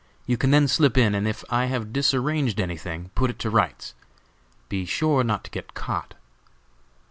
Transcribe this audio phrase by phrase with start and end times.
[0.25, 3.93] You can then slip in, and if I have disarranged anything, put it to rights.
[4.67, 6.15] Be sure not to get caught!"